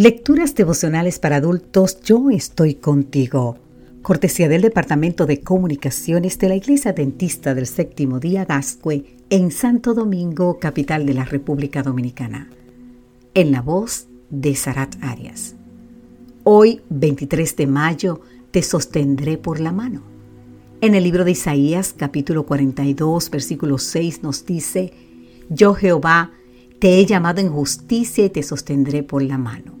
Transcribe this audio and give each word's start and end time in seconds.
Lecturas 0.00 0.54
devocionales 0.54 1.18
para 1.18 1.36
adultos, 1.36 2.00
yo 2.00 2.30
estoy 2.30 2.74
contigo. 2.74 3.58
Cortesía 4.00 4.48
del 4.48 4.62
Departamento 4.62 5.26
de 5.26 5.42
Comunicaciones 5.42 6.38
de 6.38 6.48
la 6.48 6.54
Iglesia 6.54 6.94
Dentista 6.94 7.54
del 7.54 7.66
Séptimo 7.66 8.18
Día 8.18 8.46
Gascue 8.46 9.18
en 9.28 9.50
Santo 9.50 9.92
Domingo, 9.92 10.58
capital 10.58 11.04
de 11.04 11.12
la 11.12 11.26
República 11.26 11.82
Dominicana. 11.82 12.48
En 13.34 13.52
la 13.52 13.60
voz 13.60 14.06
de 14.30 14.54
Sarat 14.54 14.96
Arias. 15.02 15.54
Hoy, 16.44 16.80
23 16.88 17.56
de 17.56 17.66
mayo, 17.66 18.22
te 18.52 18.62
sostendré 18.62 19.36
por 19.36 19.60
la 19.60 19.70
mano. 19.70 20.00
En 20.80 20.94
el 20.94 21.04
libro 21.04 21.26
de 21.26 21.32
Isaías, 21.32 21.94
capítulo 21.94 22.46
42, 22.46 23.28
versículo 23.28 23.76
6, 23.76 24.22
nos 24.22 24.46
dice, 24.46 24.94
Yo 25.50 25.74
Jehová, 25.74 26.32
te 26.78 26.98
he 26.98 27.04
llamado 27.04 27.42
en 27.42 27.50
justicia 27.50 28.24
y 28.24 28.30
te 28.30 28.42
sostendré 28.42 29.02
por 29.02 29.22
la 29.22 29.36
mano. 29.36 29.79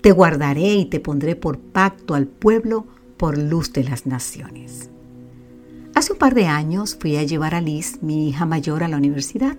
Te 0.00 0.12
guardaré 0.12 0.76
y 0.76 0.86
te 0.86 0.98
pondré 0.98 1.36
por 1.36 1.58
pacto 1.58 2.14
al 2.14 2.26
pueblo, 2.26 2.86
por 3.18 3.36
luz 3.36 3.70
de 3.74 3.84
las 3.84 4.06
naciones. 4.06 4.88
Hace 5.94 6.14
un 6.14 6.18
par 6.18 6.34
de 6.34 6.46
años 6.46 6.96
fui 6.98 7.16
a 7.16 7.22
llevar 7.22 7.54
a 7.54 7.60
Liz, 7.60 7.98
mi 8.00 8.28
hija 8.28 8.46
mayor, 8.46 8.82
a 8.82 8.88
la 8.88 8.96
universidad. 8.96 9.58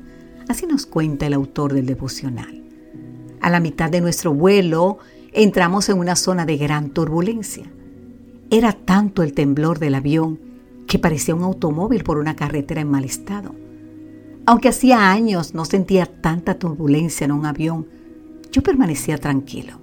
Así 0.50 0.66
nos 0.66 0.88
cuenta 0.88 1.28
el 1.28 1.34
autor 1.34 1.74
del 1.74 1.86
devocional. 1.86 2.64
A 3.40 3.52
la 3.52 3.60
mitad 3.60 3.92
de 3.92 4.02
nuestro 4.02 4.34
vuelo 4.34 4.98
entramos 5.32 5.90
en 5.90 6.00
una 6.00 6.16
zona 6.16 6.48
de 6.48 6.58
gran 6.58 6.90
turbulencia. 6.90 7.72
Era 8.50 8.74
tanto 8.74 9.22
el 9.22 9.34
temblor 9.34 9.78
del 9.78 9.94
avión 9.94 10.40
que 10.88 10.98
parecía 10.98 11.36
un 11.36 11.44
automóvil 11.44 12.04
por 12.04 12.18
una 12.18 12.36
carretera 12.36 12.82
en 12.82 12.90
mal 12.90 13.06
estado. 13.06 13.54
Aunque 14.48 14.70
hacía 14.70 15.12
años 15.12 15.54
no 15.54 15.66
sentía 15.66 16.08
tanta 16.08 16.58
turbulencia 16.58 17.26
en 17.26 17.32
un 17.32 17.46
avión, 17.46 17.86
yo 18.52 18.64
permanecía 18.64 19.20
tranquilo 19.20 19.82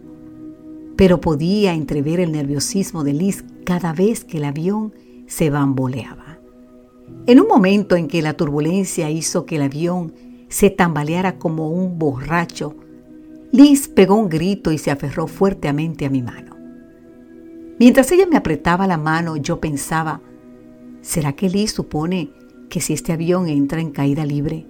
pero 0.99 1.21
podía 1.21 1.75
entrever 1.75 2.19
el 2.19 2.33
nerviosismo 2.33 3.05
de 3.05 3.13
Liz 3.13 3.45
cada 3.65 3.93
vez 3.93 4.25
que 4.25 4.39
el 4.39 4.45
avión 4.45 4.93
se 5.29 5.49
bamboleaba. 5.49 6.41
En 7.29 7.39
un 7.39 7.47
momento 7.47 7.95
en 7.95 8.09
que 8.09 8.21
la 8.21 8.35
turbulencia 8.35 9.09
hizo 9.09 9.47
que 9.47 9.57
el 9.57 9.63
avión 9.63 10.13
se 10.49 10.71
tambaleara 10.71 11.39
como 11.39 11.71
un 11.71 12.01
borracho, 12.01 12.75
Liz 13.53 13.87
pegó 13.87 14.17
un 14.17 14.29
grito 14.29 14.73
y 14.73 14.79
se 14.79 14.91
aferró 14.91 15.29
fuertemente 15.29 16.05
a 16.05 16.11
mi 16.11 16.21
mano. 16.21 16.57
Mientras 17.79 18.11
ella 18.11 18.27
me 18.29 18.37
apretaba 18.37 18.89
la 18.89 18.99
mano, 18.99 19.37
yo 19.37 19.61
pensaba, 19.61 20.21
¿será 21.01 21.33
que 21.35 21.49
Liz 21.49 21.71
supone 21.71 22.33
que 22.69 22.81
si 22.81 22.95
este 22.95 23.13
avión 23.13 23.47
entra 23.47 23.81
en 23.81 23.93
caída 23.93 24.27
libre, 24.27 24.67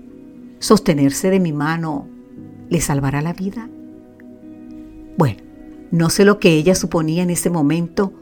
sostenerse 0.59 1.31
de 1.31 1.41
mi 1.41 1.55
mano 1.55 2.07
le 2.69 2.83
salvará 2.83 3.23
la 3.23 3.33
vida? 3.33 3.71
Bueno, 5.17 5.48
no 5.91 6.11
sé 6.11 6.25
lo 6.25 6.39
que 6.39 6.53
ella 6.53 6.75
suponía 6.75 7.23
en 7.23 7.31
ese 7.31 7.51
momento. 7.51 8.13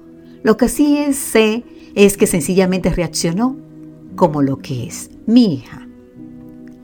Lo 0.42 0.56
que 0.56 0.68
sí 0.68 1.12
sé 1.12 1.64
es 1.94 2.16
que 2.16 2.26
sencillamente 2.26 2.90
reaccionó 2.90 3.56
como 4.14 4.42
lo 4.42 4.58
que 4.58 4.86
es 4.86 5.10
mi 5.26 5.54
hija. 5.54 5.86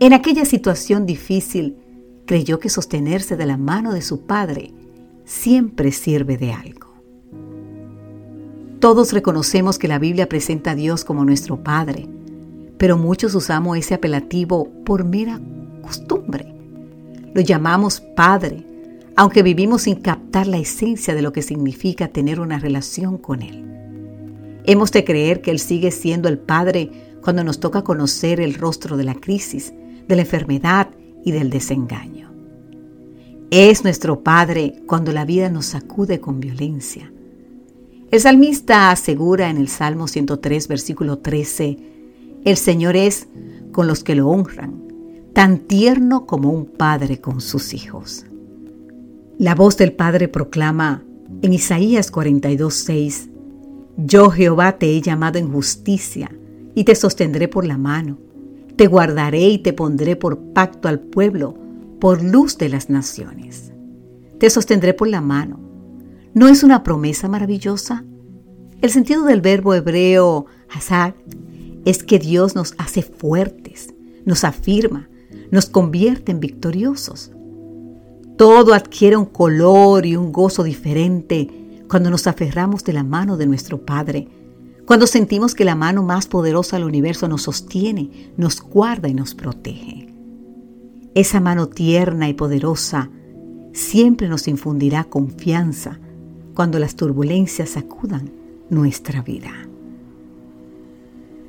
En 0.01 0.13
aquella 0.13 0.45
situación 0.45 1.07
difícil, 1.07 1.77
creyó 2.27 2.59
que 2.59 2.69
sostenerse 2.69 3.37
de 3.37 3.47
la 3.47 3.57
mano 3.57 3.93
de 3.93 4.03
su 4.03 4.27
padre 4.27 4.73
siempre 5.25 5.93
sirve 5.93 6.37
de 6.37 6.53
algo. 6.53 6.93
Todos 8.81 9.13
reconocemos 9.13 9.79
que 9.79 9.87
la 9.87 10.01
Biblia 10.01 10.29
presenta 10.29 10.73
a 10.73 10.75
Dios 10.75 11.05
como 11.05 11.25
nuestro 11.25 11.63
Padre, 11.63 12.09
pero 12.79 12.97
muchos 12.97 13.33
usamos 13.37 13.79
ese 13.79 13.95
apelativo 13.95 14.69
por 14.85 15.05
mera 15.05 15.41
costumbre. 15.83 16.53
Lo 17.33 17.41
llamamos 17.41 18.01
Padre 18.17 18.67
aunque 19.17 19.43
vivimos 19.43 19.83
sin 19.83 19.97
captar 19.97 20.47
la 20.47 20.59
esencia 20.59 21.15
de 21.15 21.23
lo 21.23 21.33
que 21.33 21.43
significa 21.43 22.09
tener 22.09 22.41
una 22.41 22.59
relación 22.59 23.19
con 23.19 23.43
Él. 23.43 23.65
Hemos 24.65 24.93
de 24.93 25.05
creer 25.05 25.43
que 25.43 25.51
Él 25.51 25.59
sigue 25.59 25.91
siendo 25.91 26.29
el 26.29 26.39
Padre 26.39 26.91
cuando 27.23 27.45
nos 27.45 27.61
toca 27.61 27.83
conocer 27.83 28.41
el 28.41 28.55
rostro 28.55 28.97
de 28.97 29.05
la 29.05 29.15
crisis, 29.15 29.73
de 30.09 30.17
la 30.17 30.23
enfermedad 30.23 30.91
y 31.25 31.33
del 31.33 31.51
desengaño. 31.51 32.33
Es 33.51 33.85
nuestro 33.85 34.23
Padre 34.23 34.83
cuando 34.87 35.13
la 35.13 35.25
vida 35.25 35.51
nos 35.51 35.67
sacude 35.67 36.21
con 36.21 36.41
violencia. 36.41 37.13
El 38.11 38.21
salmista 38.21 38.91
asegura 38.91 39.51
en 39.51 39.57
el 39.57 39.69
Salmo 39.69 40.09
103, 40.09 40.69
versículo 40.69 41.19
13, 41.19 41.79
El 42.45 42.57
Señor 42.57 42.97
es 42.97 43.29
con 43.73 43.87
los 43.87 44.05
que 44.05 44.15
lo 44.15 44.29
honran, 44.29 44.83
tan 45.33 45.61
tierno 45.61 46.27
como 46.27 46.51
un 46.51 46.67
padre 46.67 47.21
con 47.21 47.41
sus 47.41 47.73
hijos. 47.73 48.27
La 49.39 49.55
voz 49.55 49.79
del 49.79 49.95
Padre 49.95 50.29
proclama 50.29 51.03
en 51.41 51.55
Isaías 51.55 52.13
42:6, 52.13 53.31
Yo 53.97 54.31
Jehová 54.31 54.79
te 54.79 54.95
he 54.95 55.01
llamado 55.01 55.39
en 55.39 55.51
justicia 55.51 56.31
y 56.75 56.85
te 56.85 56.95
sostendré 56.95 57.49
por 57.49 57.67
la 57.67 57.79
mano, 57.79 58.19
te 58.77 58.87
guardaré 58.87 59.49
y 59.49 59.59
te 59.59 59.73
pondré 59.73 60.17
por 60.17 60.39
pacto 60.53 60.87
al 60.87 61.01
pueblo, 61.01 61.55
por 61.99 62.23
luz 62.23 62.59
de 62.59 62.69
las 62.69 62.91
naciones. 62.91 63.73
Te 64.39 64.51
sostendré 64.51 64.93
por 64.93 65.09
la 65.09 65.23
mano. 65.23 65.59
¿No 66.35 66.47
es 66.47 66.63
una 66.63 66.83
promesa 66.83 67.27
maravillosa? 67.27 68.05
El 68.83 68.91
sentido 68.91 69.25
del 69.25 69.41
verbo 69.41 69.73
hebreo 69.73 70.45
hazar 70.69 71.15
es 71.87 72.03
que 72.05 72.19
Dios 72.19 72.55
nos 72.55 72.75
hace 72.77 73.03
fuertes, 73.03 73.95
nos 74.27 74.45
afirma, 74.45 75.09
nos 75.51 75.67
convierte 75.67 76.33
en 76.33 76.41
victoriosos. 76.41 77.33
Todo 78.43 78.75
adquiere 78.75 79.17
un 79.17 79.27
color 79.27 80.05
y 80.05 80.17
un 80.17 80.33
gozo 80.33 80.65
diferente 80.65 81.49
cuando 81.89 82.11
nos 82.11 82.27
aferramos 82.27 82.83
de 82.83 82.93
la 82.93 83.05
mano 83.05 83.37
de 83.37 83.47
nuestro 83.47 83.87
Padre, 83.87 84.27
cuando 84.85 85.07
sentimos 85.07 85.55
que 85.55 85.65
la 85.65 85.77
mano 85.77 86.03
más 86.03 86.27
poderosa 86.27 86.77
del 86.77 86.87
universo 86.87 87.29
nos 87.29 87.43
sostiene, 87.43 88.33
nos 88.37 88.61
guarda 88.61 89.09
y 89.09 89.15
nos 89.15 89.37
protege. 89.37 90.13
Esa 91.15 91.39
mano 91.39 91.69
tierna 91.69 92.29
y 92.29 92.35
poderosa 92.35 93.11
siempre 93.73 94.29
nos 94.29 94.49
infundirá 94.49 95.05
confianza 95.05 96.01
cuando 96.53 96.81
las 96.81 96.97
turbulencias 96.97 97.71
sacudan 97.71 98.33
nuestra 98.71 99.23
vida. 99.23 99.53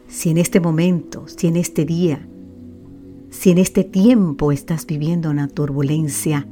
Si 0.08 0.30
en 0.30 0.38
este 0.38 0.60
momento, 0.60 1.28
si 1.28 1.48
en 1.48 1.56
este 1.56 1.86
día, 1.86 2.28
si 3.32 3.50
en 3.50 3.58
este 3.58 3.84
tiempo 3.84 4.52
estás 4.52 4.86
viviendo 4.86 5.32
una 5.32 5.48
turbulencia, 5.48 6.48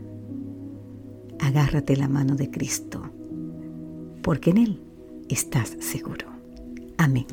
agárrate 1.42 1.98
la 1.98 2.08
mano 2.08 2.36
de 2.36 2.50
Cristo, 2.50 3.02
porque 4.22 4.52
en 4.52 4.58
Él 4.58 4.82
estás 5.30 5.76
seguro. 5.80 6.28
Amén. 6.98 7.26